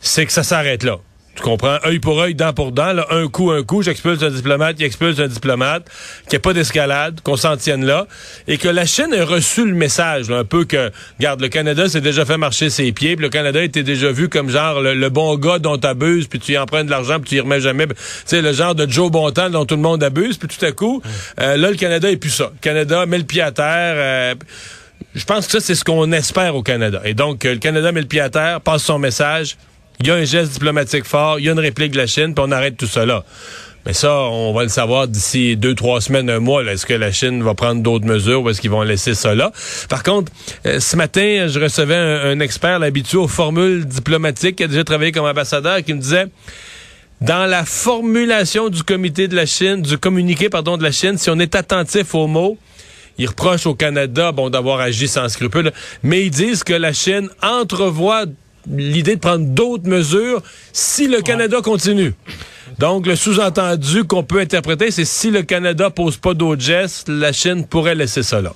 c'est 0.00 0.26
que 0.26 0.32
ça 0.32 0.42
s'arrête 0.42 0.82
là. 0.82 0.98
Tu 1.36 1.42
comprends? 1.42 1.78
œil 1.86 2.00
pour 2.00 2.20
œil, 2.20 2.34
dent 2.34 2.52
pour 2.52 2.72
dent. 2.72 2.92
Là, 2.92 3.06
un 3.10 3.28
coup, 3.28 3.50
un 3.50 3.62
coup, 3.62 3.82
j'expulse 3.82 4.22
un 4.22 4.30
diplomate, 4.30 4.76
il 4.78 4.84
expulse 4.84 5.18
un 5.20 5.28
diplomate, 5.28 5.84
qu'il 6.24 6.32
n'y 6.32 6.36
ait 6.36 6.40
pas 6.40 6.52
d'escalade, 6.52 7.20
qu'on 7.22 7.36
s'en 7.36 7.56
tienne 7.56 7.86
là. 7.86 8.06
Et 8.48 8.58
que 8.58 8.68
la 8.68 8.84
Chine 8.84 9.14
ait 9.14 9.22
reçu 9.22 9.64
le 9.64 9.74
message, 9.74 10.30
un 10.30 10.44
peu 10.44 10.64
que, 10.64 10.90
regarde, 11.18 11.40
le 11.40 11.48
Canada 11.48 11.88
s'est 11.88 12.00
déjà 12.00 12.24
fait 12.24 12.36
marcher 12.36 12.68
ses 12.68 12.92
pieds, 12.92 13.16
puis 13.16 13.24
le 13.24 13.30
Canada 13.30 13.62
était 13.62 13.82
déjà 13.82 14.10
vu 14.10 14.28
comme 14.28 14.50
genre 14.50 14.80
le, 14.80 15.08
bon 15.08 15.36
gars 15.36 15.58
dont 15.58 15.78
t'abuses, 15.78 16.26
puis 16.26 16.40
tu 16.40 16.52
y 16.52 16.58
empruntes 16.58 16.86
de 16.86 16.90
l'argent, 16.90 17.20
puis 17.20 17.30
tu 17.30 17.36
y 17.36 17.40
remets 17.40 17.60
jamais. 17.60 17.86
Tu 17.86 17.94
sais, 18.26 18.42
le 18.42 18.52
genre 18.52 18.74
de 18.74 18.88
Joe 18.88 19.10
Bontemps 19.10 19.50
dont 19.50 19.64
tout 19.64 19.76
le 19.76 19.82
monde 19.82 20.02
abuse, 20.02 20.36
puis 20.36 20.48
tout 20.48 20.64
à 20.64 20.72
coup, 20.72 21.00
euh, 21.40 21.56
là, 21.56 21.70
le 21.70 21.76
Canada 21.76 22.10
est 22.10 22.16
plus 22.16 22.30
ça. 22.30 22.50
Le 22.52 22.60
Canada 22.60 23.06
met 23.06 23.18
le 23.18 23.24
pied 23.24 23.40
à 23.40 23.52
terre. 23.52 23.94
Euh, 23.96 24.34
je 25.14 25.24
pense 25.24 25.46
que 25.46 25.52
ça, 25.52 25.60
c'est 25.60 25.74
ce 25.74 25.84
qu'on 25.84 26.12
espère 26.12 26.54
au 26.54 26.62
Canada. 26.62 27.00
Et 27.04 27.14
donc, 27.14 27.44
euh, 27.44 27.54
le 27.54 27.58
Canada 27.58 27.92
met 27.92 28.00
le 28.00 28.06
pied 28.06 28.20
à 28.20 28.30
terre, 28.30 28.60
passe 28.60 28.82
son 28.82 28.98
message, 28.98 29.56
il 30.00 30.06
y 30.06 30.10
a 30.10 30.14
un 30.14 30.24
geste 30.24 30.52
diplomatique 30.52 31.04
fort, 31.04 31.38
il 31.38 31.46
y 31.46 31.48
a 31.48 31.52
une 31.52 31.58
réplique 31.58 31.92
de 31.92 31.98
la 31.98 32.06
Chine, 32.06 32.34
puis 32.34 32.44
on 32.46 32.50
arrête 32.50 32.76
tout 32.76 32.86
cela. 32.86 33.24
Mais 33.86 33.92
ça, 33.92 34.14
on 34.14 34.52
va 34.52 34.62
le 34.62 34.68
savoir 34.68 35.08
d'ici 35.08 35.56
deux, 35.56 35.74
trois 35.74 36.00
semaines, 36.00 36.28
un 36.28 36.38
mois. 36.38 36.62
Est-ce 36.64 36.84
que 36.84 36.94
la 36.94 37.12
Chine 37.12 37.42
va 37.42 37.54
prendre 37.54 37.82
d'autres 37.82 38.04
mesures 38.04 38.42
ou 38.42 38.50
est-ce 38.50 38.60
qu'ils 38.60 38.70
vont 38.70 38.82
laisser 38.82 39.12
là? 39.34 39.52
Par 39.88 40.02
contre, 40.02 40.32
euh, 40.66 40.80
ce 40.80 40.96
matin, 40.96 41.46
je 41.48 41.58
recevais 41.58 41.96
un, 41.96 42.40
expert 42.40 42.82
habitué 42.82 43.18
aux 43.18 43.28
formules 43.28 43.86
diplomatiques 43.86 44.56
qui 44.56 44.64
a 44.64 44.68
déjà 44.68 44.84
travaillé 44.84 45.12
comme 45.12 45.24
ambassadeur 45.24 45.82
qui 45.82 45.94
me 45.94 46.00
disait 46.00 46.26
dans 47.20 47.48
la 47.48 47.66
formulation 47.66 48.70
du 48.70 48.82
comité 48.82 49.28
de 49.28 49.36
la 49.36 49.44
Chine, 49.44 49.82
du 49.82 49.98
communiqué, 49.98 50.48
pardon, 50.48 50.78
de 50.78 50.82
la 50.82 50.92
Chine, 50.92 51.18
si 51.18 51.28
on 51.28 51.38
est 51.38 51.54
attentif 51.54 52.14
aux 52.14 52.26
mots, 52.26 52.56
ils 53.18 53.28
reprochent 53.28 53.66
au 53.66 53.74
Canada, 53.74 54.32
bon, 54.32 54.48
d'avoir 54.48 54.80
agi 54.80 55.08
sans 55.08 55.28
scrupule, 55.28 55.72
mais 56.02 56.24
ils 56.24 56.30
disent 56.30 56.64
que 56.64 56.72
la 56.72 56.94
Chine 56.94 57.28
entrevoit 57.42 58.24
l'idée 58.68 59.16
de 59.16 59.20
prendre 59.20 59.46
d'autres 59.46 59.88
mesures 59.88 60.42
si 60.72 61.08
le 61.08 61.20
Canada 61.20 61.60
continue. 61.62 62.14
Donc, 62.78 63.06
le 63.06 63.16
sous-entendu 63.16 64.04
qu'on 64.04 64.22
peut 64.22 64.40
interpréter, 64.40 64.90
c'est 64.90 65.04
si 65.04 65.30
le 65.30 65.42
Canada 65.42 65.90
pose 65.90 66.16
pas 66.16 66.34
d'autres 66.34 66.62
gestes, 66.62 67.08
la 67.08 67.32
Chine 67.32 67.66
pourrait 67.66 67.94
laisser 67.94 68.22
ça 68.22 68.40
là. 68.40 68.52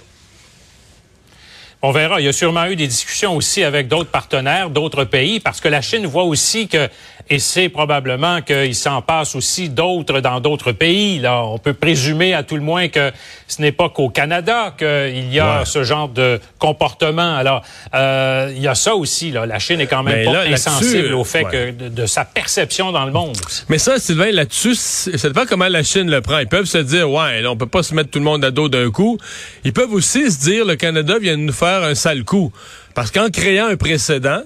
On 1.87 1.91
verra. 1.91 2.19
Il 2.19 2.25
y 2.25 2.29
a 2.29 2.33
sûrement 2.33 2.64
eu 2.64 2.76
des 2.76 2.87
discussions 2.87 3.37
aussi 3.37 3.62
avec 3.62 3.88
d'autres 3.88 4.09
partenaires, 4.09 4.71
d'autres 4.71 5.05
pays, 5.05 5.38
parce 5.38 5.61
que 5.61 5.69
la 5.69 5.83
Chine 5.83 6.07
voit 6.07 6.25
aussi 6.25 6.67
que, 6.67 6.88
et 7.29 7.38
c'est 7.38 7.69
probablement 7.69 8.41
qu'il 8.41 8.75
s'en 8.75 9.03
passe 9.03 9.35
aussi 9.35 9.69
d'autres 9.69 10.21
dans 10.21 10.41
d'autres 10.41 10.73
pays. 10.73 11.19
Là, 11.19 11.43
on 11.45 11.59
peut 11.59 11.75
présumer 11.75 12.33
à 12.33 12.43
tout 12.43 12.55
le 12.55 12.62
moins 12.62 12.88
que 12.88 13.12
ce 13.49 13.61
n'est 13.61 13.71
pas 13.71 13.91
qu'au 13.91 14.09
Canada 14.09 14.75
qu'il 14.79 15.31
y 15.31 15.38
a 15.38 15.67
ce 15.67 15.85
genre 15.85 16.09
de 16.09 16.41
comportement. 16.59 17.37
Alors, 17.37 17.62
euh, 17.95 18.50
il 18.57 18.62
y 18.62 18.69
a 18.69 18.75
ça 18.75 18.95
aussi. 18.95 19.31
Là. 19.31 19.45
La 19.45 19.59
Chine 19.59 19.83
est 19.83 19.87
quand 19.87 20.03
même 20.03 20.25
pas 20.25 20.45
insensible 20.45 21.12
au 21.12 21.25
fait 21.25 21.45
que 21.45 21.71
de, 21.71 22.07
sa 22.07 22.25
perception 22.25 22.93
dans 22.93 23.05
le 23.05 23.12
monde. 23.12 23.37
Mais 23.69 23.76
ça, 23.76 23.99
Sylvain, 23.99 24.31
là-dessus, 24.31 24.75
ça 24.75 25.29
dépend 25.29 25.45
comment 25.47 25.69
la 25.69 25.83
Chine 25.83 26.11
le 26.11 26.23
prend. 26.23 26.38
Ils 26.38 26.49
peuvent 26.49 26.64
se 26.64 26.79
dire, 26.79 27.11
ouais, 27.11 27.43
là, 27.43 27.50
on 27.50 27.59
peut 27.59 27.67
pas 27.67 27.83
se 27.83 27.95
mettre 27.95 28.09
tout 28.09 28.21
le 28.21 28.25
monde 28.25 28.43
à 28.43 28.50
dos 28.50 28.71
d'un 28.71 28.91
coup. 28.91 29.19
Ils 29.64 29.75
peuvent 29.75 29.93
aussi 29.93 30.33
se 30.33 30.41
dire, 30.41 30.64
le 30.64 30.76
Canada 30.76 31.19
vient 31.19 31.37
de 31.37 31.43
nous 31.43 31.53
faire 31.53 31.74
un 31.83 31.95
sale 31.95 32.25
coup. 32.25 32.52
Parce 32.95 33.11
qu'en 33.11 33.31
créant 33.31 33.66
un 33.66 33.76
précédent, 33.76 34.43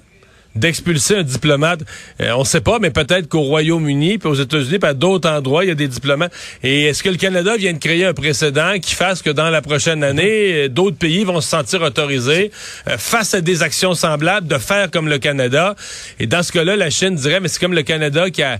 d'expulser 0.58 1.16
un 1.16 1.22
diplomate. 1.22 1.80
Euh, 2.20 2.32
on 2.32 2.40
ne 2.40 2.44
sait 2.44 2.60
pas, 2.60 2.78
mais 2.78 2.90
peut-être 2.90 3.28
qu'au 3.28 3.42
Royaume-Uni, 3.42 4.18
puis 4.18 4.28
aux 4.28 4.34
États-Unis, 4.34 4.78
puis 4.78 4.90
à 4.90 4.94
d'autres 4.94 5.28
endroits, 5.28 5.64
il 5.64 5.68
y 5.68 5.70
a 5.70 5.74
des 5.74 5.88
diplomates. 5.88 6.32
Et 6.62 6.84
est-ce 6.84 7.02
que 7.02 7.08
le 7.08 7.16
Canada 7.16 7.56
vient 7.56 7.72
de 7.72 7.78
créer 7.78 8.04
un 8.04 8.14
précédent 8.14 8.74
qui 8.80 8.94
fasse 8.94 9.22
que 9.22 9.30
dans 9.30 9.50
la 9.50 9.62
prochaine 9.62 10.02
année, 10.02 10.64
euh, 10.64 10.68
d'autres 10.68 10.98
pays 10.98 11.24
vont 11.24 11.40
se 11.40 11.48
sentir 11.48 11.82
autorisés 11.82 12.50
euh, 12.88 12.96
face 12.98 13.34
à 13.34 13.40
des 13.40 13.62
actions 13.62 13.94
semblables 13.94 14.46
de 14.46 14.58
faire 14.58 14.90
comme 14.90 15.08
le 15.08 15.18
Canada? 15.18 15.74
Et 16.18 16.26
dans 16.26 16.42
ce 16.42 16.52
cas-là, 16.52 16.76
la 16.76 16.90
Chine 16.90 17.14
dirait, 17.14 17.40
mais 17.40 17.48
c'est 17.48 17.60
comme 17.60 17.74
le 17.74 17.82
Canada 17.82 18.30
qui 18.30 18.42
a 18.42 18.58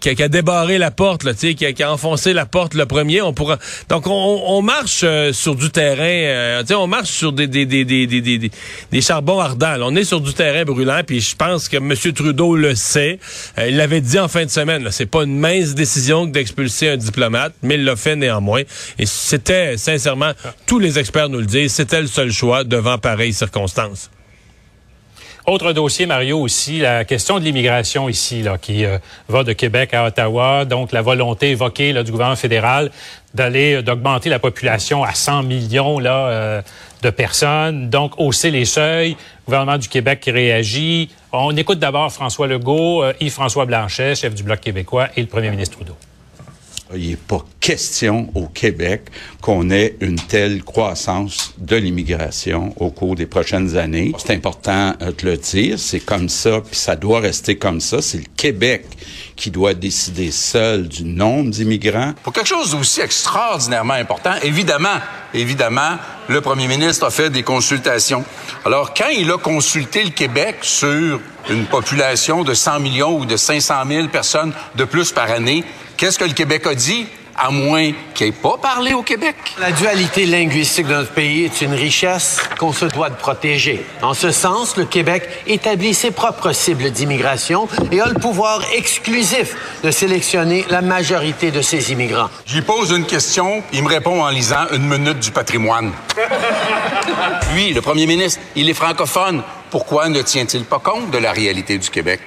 qui 0.00 0.22
a, 0.22 0.28
débarré 0.28 0.78
la 0.78 0.90
porte, 0.90 1.24
là, 1.24 1.34
qui 1.34 1.64
a, 1.64 1.72
qui 1.72 1.82
a 1.82 1.92
enfoncé 1.92 2.32
la 2.32 2.46
porte 2.46 2.74
le 2.74 2.86
premier. 2.86 3.22
On 3.22 3.32
pourra. 3.32 3.58
Donc 3.88 4.06
on, 4.06 4.42
on 4.46 4.62
marche 4.62 5.02
euh, 5.04 5.32
sur 5.32 5.54
du 5.54 5.70
terrain. 5.70 6.04
Euh, 6.04 6.62
on 6.70 6.86
marche 6.86 7.10
sur 7.10 7.32
des 7.32 7.46
des, 7.46 7.66
des, 7.66 7.84
des, 7.84 8.06
des, 8.06 8.50
des 8.90 9.00
charbons 9.00 9.38
ardents. 9.38 9.76
On 9.82 9.94
est 9.94 10.04
sur 10.04 10.20
du 10.20 10.32
terrain 10.32 10.64
brûlant. 10.64 11.02
Puis 11.06 11.20
je 11.20 11.36
pense 11.36 11.68
que 11.68 11.76
M. 11.76 11.94
Trudeau 12.14 12.56
le 12.56 12.74
sait. 12.74 13.18
Euh, 13.58 13.68
il 13.68 13.76
l'avait 13.76 14.00
dit 14.00 14.18
en 14.18 14.28
fin 14.28 14.44
de 14.44 14.50
semaine. 14.50 14.88
C'est 14.90 15.06
pas 15.06 15.24
une 15.24 15.38
mince 15.38 15.74
décision 15.74 16.26
que 16.26 16.32
d'expulser 16.32 16.88
un 16.88 16.96
diplomate, 16.96 17.54
mais 17.62 17.74
il 17.74 17.84
l'a 17.84 17.96
fait 17.96 18.16
néanmoins. 18.16 18.62
Et 18.98 19.06
c'était 19.06 19.76
sincèrement, 19.76 20.32
tous 20.66 20.78
les 20.78 20.98
experts 20.98 21.28
nous 21.28 21.40
le 21.40 21.46
disent, 21.46 21.72
c'était 21.72 22.00
le 22.00 22.06
seul 22.06 22.32
choix 22.32 22.64
devant 22.64 22.98
pareilles 22.98 23.32
circonstances. 23.32 24.10
Autre 25.50 25.72
dossier, 25.72 26.06
Mario, 26.06 26.38
aussi, 26.38 26.78
la 26.78 27.04
question 27.04 27.40
de 27.40 27.44
l'immigration 27.44 28.08
ici, 28.08 28.40
là, 28.40 28.56
qui 28.56 28.84
euh, 28.84 28.98
va 29.28 29.42
de 29.42 29.52
Québec 29.52 29.92
à 29.94 30.04
Ottawa. 30.06 30.64
Donc, 30.64 30.92
la 30.92 31.02
volonté 31.02 31.50
évoquée 31.50 31.92
là, 31.92 32.04
du 32.04 32.12
gouvernement 32.12 32.36
fédéral 32.36 32.92
d'aller, 33.34 33.74
euh, 33.74 33.82
d'augmenter 33.82 34.28
la 34.28 34.38
population 34.38 35.02
à 35.02 35.12
100 35.12 35.42
millions 35.42 35.98
là, 35.98 36.28
euh, 36.28 36.62
de 37.02 37.10
personnes. 37.10 37.90
Donc, 37.90 38.12
hausser 38.18 38.52
les 38.52 38.64
seuils. 38.64 39.10
Le 39.10 39.46
gouvernement 39.46 39.78
du 39.78 39.88
Québec 39.88 40.20
qui 40.20 40.30
réagit. 40.30 41.10
On 41.32 41.56
écoute 41.56 41.80
d'abord 41.80 42.12
François 42.12 42.46
Legault, 42.46 43.02
Yves-François 43.18 43.66
Blanchet, 43.66 44.14
chef 44.14 44.32
du 44.32 44.44
Bloc 44.44 44.60
québécois, 44.60 45.08
et 45.16 45.20
le 45.20 45.26
premier 45.26 45.50
ministre 45.50 45.74
Trudeau. 45.74 45.96
Il 46.94 47.10
n'est 47.10 47.16
pas 47.16 47.44
question 47.60 48.30
au 48.34 48.46
Québec 48.46 49.02
qu'on 49.40 49.70
ait 49.70 49.96
une 50.00 50.16
telle 50.16 50.62
croissance 50.64 51.54
de 51.58 51.76
l'immigration 51.76 52.74
au 52.78 52.90
cours 52.90 53.14
des 53.14 53.26
prochaines 53.26 53.76
années. 53.76 54.12
C'est 54.18 54.34
important 54.34 54.94
euh, 55.00 55.12
de 55.12 55.30
le 55.30 55.36
dire, 55.36 55.78
c'est 55.78 56.00
comme 56.00 56.28
ça, 56.28 56.60
puis 56.60 56.76
ça 56.76 56.96
doit 56.96 57.20
rester 57.20 57.56
comme 57.56 57.80
ça. 57.80 58.02
C'est 58.02 58.18
le 58.18 58.24
Québec 58.36 58.84
qui 59.40 59.50
doit 59.50 59.74
décider 59.74 60.30
seul 60.30 60.86
du 60.86 61.02
nombre 61.02 61.50
d'immigrants. 61.50 62.12
Pour 62.22 62.32
quelque 62.32 62.46
chose 62.46 62.72
d'aussi 62.72 63.00
extraordinairement 63.00 63.94
important, 63.94 64.34
évidemment, 64.42 64.98
évidemment, 65.34 65.96
le 66.28 66.40
premier 66.40 66.68
ministre 66.68 67.06
a 67.06 67.10
fait 67.10 67.30
des 67.30 67.42
consultations. 67.42 68.24
Alors, 68.64 68.92
quand 68.94 69.08
il 69.08 69.30
a 69.32 69.38
consulté 69.38 70.04
le 70.04 70.10
Québec 70.10 70.58
sur 70.60 71.20
une 71.48 71.64
population 71.64 72.44
de 72.44 72.52
100 72.52 72.80
millions 72.80 73.18
ou 73.18 73.24
de 73.24 73.36
500 73.36 73.74
000 73.88 74.08
personnes 74.08 74.52
de 74.76 74.84
plus 74.84 75.10
par 75.10 75.30
année, 75.30 75.64
Qu'est-ce 76.00 76.18
que 76.18 76.24
le 76.24 76.32
Québec 76.32 76.66
a 76.66 76.74
dit? 76.74 77.06
À 77.40 77.50
moins 77.50 77.92
qu'il 78.14 78.26
n'ait 78.26 78.32
pas 78.32 78.58
parlé 78.58 78.92
au 78.92 79.02
Québec. 79.02 79.34
La 79.58 79.72
dualité 79.72 80.26
linguistique 80.26 80.86
de 80.86 80.94
notre 80.94 81.12
pays 81.12 81.44
est 81.44 81.60
une 81.62 81.72
richesse 81.72 82.38
qu'on 82.58 82.72
se 82.72 82.84
doit 82.84 83.08
de 83.08 83.14
protéger. 83.14 83.84
En 84.02 84.12
ce 84.12 84.30
sens, 84.30 84.76
le 84.76 84.84
Québec 84.84 85.26
établit 85.46 85.94
ses 85.94 86.10
propres 86.10 86.52
cibles 86.52 86.90
d'immigration 86.90 87.66
et 87.90 88.00
a 88.00 88.06
le 88.06 88.14
pouvoir 88.14 88.60
exclusif 88.74 89.56
de 89.82 89.90
sélectionner 89.90 90.66
la 90.68 90.82
majorité 90.82 91.50
de 91.50 91.62
ses 91.62 91.92
immigrants. 91.92 92.28
J'y 92.44 92.60
pose 92.60 92.90
une 92.90 93.06
question, 93.06 93.62
il 93.72 93.82
me 93.82 93.88
répond 93.88 94.22
en 94.22 94.28
lisant 94.28 94.66
une 94.72 94.86
minute 94.86 95.20
du 95.20 95.30
patrimoine. 95.30 95.92
Lui, 97.54 97.72
le 97.72 97.80
premier 97.80 98.06
ministre, 98.06 98.40
il 98.54 98.68
est 98.68 98.74
francophone 98.74 99.42
pourquoi 99.70 100.08
ne 100.08 100.20
tient-il 100.22 100.64
pas 100.64 100.78
compte 100.78 101.10
de 101.10 101.18
la 101.18 101.32
réalité 101.32 101.78
du 101.78 101.88
Québec? 101.90 102.20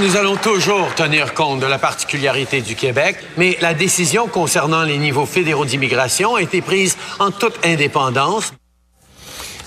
Nous 0.00 0.16
allons 0.16 0.36
toujours 0.36 0.94
tenir 0.94 1.34
compte 1.34 1.60
de 1.60 1.66
la 1.66 1.78
particularité 1.78 2.60
du 2.60 2.74
Québec, 2.74 3.16
mais 3.36 3.58
la 3.60 3.74
décision 3.74 4.28
concernant 4.28 4.82
les 4.82 4.98
niveaux 4.98 5.26
fédéraux 5.26 5.64
d'immigration 5.64 6.36
a 6.36 6.42
été 6.42 6.62
prise 6.62 6.96
en 7.18 7.30
toute 7.30 7.58
indépendance. 7.64 8.52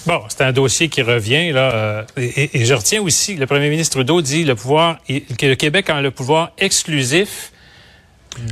Bon, 0.05 0.23
c'est 0.29 0.41
un 0.41 0.53
dossier 0.53 0.87
qui 0.87 1.01
revient 1.01 1.51
là, 1.51 1.73
euh, 1.73 2.03
et, 2.17 2.65
je 2.65 2.73
retiens 2.73 3.01
aussi 3.01 3.35
le 3.35 3.45
premier 3.45 3.69
ministre 3.69 3.97
Trudeau 3.97 4.21
dit 4.21 4.45
le 4.45 4.55
pouvoir 4.55 4.97
que 5.07 5.45
le 5.45 5.55
Québec 5.55 5.89
a 5.89 6.01
le 6.01 6.11
pouvoir 6.11 6.51
exclusif 6.57 7.51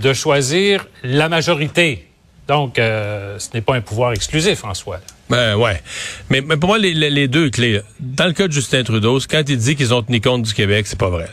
de 0.01 0.13
choisir 0.13 0.86
la 1.03 1.29
majorité. 1.29 2.07
Donc, 2.48 2.77
euh, 2.77 3.39
ce 3.39 3.50
n'est 3.53 3.62
pas 3.62 3.75
un 3.75 3.81
pouvoir 3.81 4.12
exclusif 4.12 4.65
en 4.65 4.74
soi. 4.74 5.00
Ben 5.29 5.55
ouais. 5.55 5.81
Mais, 6.29 6.41
mais 6.41 6.57
pour 6.57 6.69
moi, 6.69 6.77
les, 6.77 6.93
les, 6.93 7.27
deux 7.27 7.50
clés, 7.50 7.81
dans 8.00 8.27
le 8.27 8.34
cas 8.34 8.48
de 8.48 8.53
Justin 8.53 8.84
Trudeau, 8.84 9.19
quand 9.29 9.43
il 9.48 9.57
dit 9.57 9.75
qu'ils 9.75 9.93
ont 9.93 10.01
tenu 10.01 10.22
compte 10.22 10.43
du 10.43 10.53
Québec, 10.53 10.88
c'est 10.88 11.00
pas 11.00 11.10
vrai. 11.10 11.27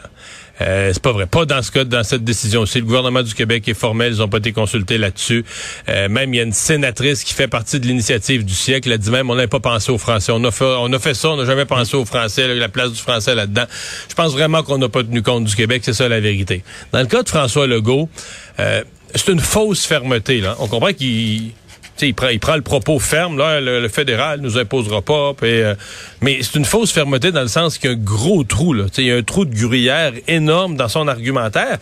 Euh, 0.61 0.91
c'est 0.93 1.03
pas 1.03 1.13
vrai. 1.13 1.27
Pas 1.27 1.47
dans 1.47 1.63
ce 1.63 1.71
cas, 1.71 1.85
dans 1.85 2.05
cette 2.05 2.23
décision-ci. 2.23 2.79
Le 2.79 2.85
gouvernement 2.85 3.23
du 3.23 3.35
Québec 3.35 3.67
est 3.69 3.75
formel, 3.75 4.13
ils 4.13 4.23
ont 4.23 4.29
pas 4.29 4.39
été 4.39 4.53
consultés 4.53 4.99
là-dessus. 4.99 5.45
Euh, 5.89 6.09
même 6.09 6.33
il 6.33 6.37
y 6.37 6.41
a 6.41 6.45
une 6.45 6.53
sénatrice 6.53 7.25
qui 7.25 7.35
fait 7.35 7.49
partie 7.49 7.81
de 7.81 7.87
l'initiative 7.87 8.45
du 8.45 8.55
siècle. 8.55 8.91
Elle 8.93 8.99
dit 8.99 9.11
même 9.11 9.31
on 9.31 9.35
n'a 9.35 9.49
pas 9.49 9.61
pensé 9.61 9.91
aux 9.91 9.99
Français. 9.99 10.33
On 10.35 10.43
a 10.45 10.51
fait, 10.51 10.65
on 10.65 10.93
a 10.93 10.99
fait 10.99 11.15
ça, 11.15 11.31
on 11.31 11.37
n'a 11.37 11.45
jamais 11.45 11.65
pensé 11.65 11.97
aux 11.97 12.05
Français, 12.05 12.55
la 12.55 12.69
place 12.69 12.93
du 12.93 13.01
Français 13.01 13.35
là-dedans. 13.35 13.65
Je 14.09 14.15
pense 14.15 14.33
vraiment 14.33 14.63
qu'on 14.63 14.79
n'a 14.79 14.89
pas 14.89 15.03
tenu 15.03 15.23
compte 15.23 15.45
du 15.45 15.57
Québec. 15.57 15.83
C'est 15.85 15.93
ça 15.93 16.09
la 16.09 16.21
vérité. 16.21 16.63
Dans 16.93 17.01
le 17.01 17.07
cas 17.07 17.23
de 17.25 17.29
François 17.29 17.67
Legault, 17.67 18.09
euh, 18.61 18.85
c'est 19.15 19.33
une 19.33 19.41
fausse 19.41 19.85
fermeté. 19.87 20.41
Là. 20.41 20.57
On 20.61 20.69
comprend 20.69 20.93
qu'il 20.93 21.53
il 22.03 22.15
prend, 22.15 22.57
le 22.57 22.63
propos 22.63 22.99
ferme, 22.99 23.39
là, 23.39 23.61
le, 23.61 23.89
fédéral 23.89 24.41
nous 24.41 24.59
imposera 24.59 25.03
pas. 25.03 25.33
Euh, 25.43 25.75
mais 26.21 26.39
c'est 26.43 26.59
une 26.59 26.65
fausse 26.65 26.93
fermeté 26.93 27.33
dans 27.33 27.43
le 27.43 27.49
sens 27.49 27.79
qu'il 27.79 27.91
y 27.91 27.93
a 27.93 27.97
un 27.97 28.01
gros 28.01 28.45
trou. 28.45 28.73
Là, 28.73 28.87
il 28.99 29.05
y 29.05 29.13
a 29.13 29.17
un 29.17 29.23
trou 29.23 29.45
de 29.45 29.55
gruyère 29.55 30.13
énorme 30.29 30.77
dans 30.77 30.89
son 30.89 31.09
argumentaire. 31.09 31.79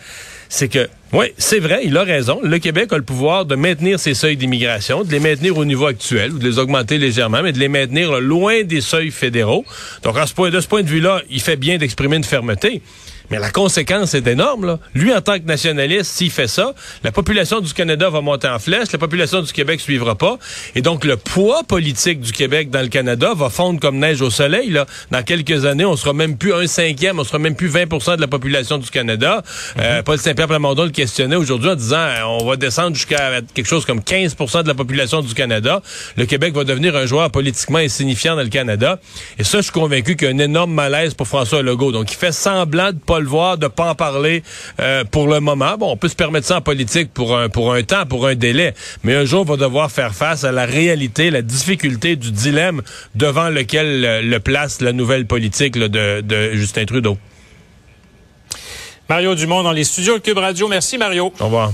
C'est 0.49 0.67
que, 0.67 0.87
oui, 1.13 1.27
c'est 1.37 1.59
vrai, 1.59 1.81
il 1.83 1.97
a 1.97 2.03
raison. 2.03 2.39
Le 2.43 2.59
Québec 2.59 2.93
a 2.93 2.97
le 2.97 3.03
pouvoir 3.03 3.45
de 3.45 3.55
maintenir 3.55 3.99
ses 3.99 4.13
seuils 4.13 4.37
d'immigration, 4.37 5.03
de 5.03 5.11
les 5.11 5.19
maintenir 5.19 5.57
au 5.57 5.65
niveau 5.65 5.87
actuel 5.87 6.31
ou 6.31 6.37
de 6.37 6.47
les 6.47 6.59
augmenter 6.59 6.99
légèrement, 6.99 7.41
mais 7.41 7.53
de 7.53 7.59
les 7.59 7.69
maintenir 7.69 8.19
loin 8.19 8.61
des 8.61 8.81
seuils 8.81 9.09
fédéraux. 9.09 9.65
Donc, 10.03 10.15
à 10.17 10.27
ce 10.27 10.33
point, 10.33 10.51
de 10.51 10.59
ce 10.59 10.67
point 10.67 10.83
de 10.83 10.89
vue-là, 10.89 11.23
il 11.31 11.41
fait 11.41 11.55
bien 11.55 11.77
d'exprimer 11.77 12.17
une 12.17 12.23
fermeté. 12.23 12.83
Mais 13.29 13.39
la 13.39 13.51
conséquence 13.51 14.13
est 14.13 14.27
énorme. 14.27 14.65
Là. 14.65 14.79
Lui, 14.93 15.13
en 15.13 15.21
tant 15.21 15.39
que 15.39 15.45
nationaliste, 15.45 16.11
s'il 16.11 16.31
fait 16.31 16.47
ça, 16.47 16.73
la 17.03 17.11
population 17.11 17.61
du 17.61 17.73
Canada 17.73 18.09
va 18.09 18.21
monter 18.21 18.47
en 18.47 18.59
flèche, 18.59 18.91
la 18.91 18.99
population 18.99 19.41
du 19.41 19.51
Québec 19.51 19.79
suivra 19.79 20.15
pas. 20.15 20.37
Et 20.75 20.81
donc, 20.81 21.05
le 21.05 21.17
poids 21.17 21.63
politique 21.63 22.19
du 22.19 22.31
Québec 22.31 22.69
dans 22.69 22.81
le 22.81 22.87
Canada 22.87 23.33
va 23.35 23.49
fondre 23.49 23.79
comme 23.79 23.97
neige 23.97 24.21
au 24.21 24.29
soleil. 24.29 24.69
Là. 24.69 24.85
Dans 25.11 25.23
quelques 25.23 25.65
années, 25.65 25.85
on 25.85 25.95
sera 25.95 26.13
même 26.13 26.37
plus 26.37 26.53
un 26.53 26.67
cinquième, 26.67 27.19
on 27.19 27.23
sera 27.23 27.39
même 27.39 27.55
plus 27.55 27.69
20% 27.69 28.15
de 28.15 28.21
la 28.21 28.27
population 28.27 28.77
du 28.77 28.89
Canada. 28.89 29.43
Euh, 29.79 29.97
mhm. 29.97 30.03
Paul 30.03 30.19
Saint-Pierre 30.19 30.47
Plamondon 30.47 30.83
le 30.83 30.89
questionnait 30.89 31.35
aujourd'hui 31.35 31.69
en 31.69 31.75
disant 31.75 31.97
euh, 31.97 32.23
on 32.39 32.45
va 32.45 32.55
descendre 32.55 32.95
jusqu'à 32.95 33.41
quelque 33.53 33.67
chose 33.67 33.85
comme 33.85 33.99
15% 33.99 34.63
de 34.63 34.67
la 34.67 34.73
population 34.73 35.21
du 35.21 35.33
Canada. 35.33 35.81
Le 36.17 36.25
Québec 36.25 36.53
va 36.53 36.63
devenir 36.63 36.95
un 36.95 37.05
joueur 37.05 37.31
politiquement 37.31 37.79
insignifiant 37.79 38.35
dans 38.35 38.43
le 38.43 38.49
Canada. 38.49 38.99
Et 39.39 39.43
ça, 39.43 39.59
je 39.59 39.63
suis 39.63 39.71
convaincu 39.71 40.15
qu'il 40.15 40.27
y 40.27 40.31
a 40.31 40.33
un 40.33 40.39
énorme 40.39 40.73
malaise 40.73 41.13
pour 41.13 41.27
François 41.27 41.61
Legault. 41.61 41.91
Donc, 41.91 42.11
il 42.11 42.15
fait 42.15 42.31
semblant 42.31 42.91
de 42.91 42.97
pas 42.97 43.12
le 43.19 43.27
voir, 43.27 43.57
de 43.57 43.67
pas 43.67 43.91
en 43.91 43.95
parler 43.95 44.43
euh, 44.79 45.03
pour 45.03 45.27
le 45.27 45.39
moment. 45.39 45.77
Bon, 45.77 45.91
on 45.91 45.97
peut 45.97 46.07
se 46.07 46.15
permettre 46.15 46.47
ça 46.47 46.57
en 46.57 46.61
politique 46.61 47.13
pour 47.13 47.37
un, 47.37 47.49
pour 47.49 47.73
un 47.73 47.83
temps, 47.83 48.05
pour 48.05 48.27
un 48.27 48.35
délai, 48.35 48.73
mais 49.03 49.15
un 49.15 49.25
jour, 49.25 49.41
on 49.41 49.45
va 49.45 49.57
devoir 49.57 49.91
faire 49.91 50.13
face 50.13 50.43
à 50.43 50.51
la 50.51 50.65
réalité, 50.65 51.29
la 51.29 51.41
difficulté 51.41 52.15
du 52.15 52.31
dilemme 52.31 52.81
devant 53.15 53.49
lequel 53.49 54.05
euh, 54.05 54.21
le 54.21 54.39
place 54.39 54.81
la 54.81 54.93
nouvelle 54.93 55.25
politique 55.25 55.77
de, 55.77 56.21
de 56.21 56.51
Justin 56.53 56.85
Trudeau. 56.85 57.17
Mario 59.09 59.35
Dumont 59.35 59.63
dans 59.63 59.71
les 59.71 59.83
studios 59.83 60.19
Cube 60.19 60.37
Radio. 60.37 60.67
Merci, 60.67 60.97
Mario. 60.97 61.33
Au 61.39 61.45
revoir. 61.45 61.71